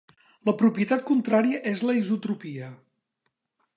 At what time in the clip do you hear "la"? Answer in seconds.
0.47-0.53, 1.91-1.97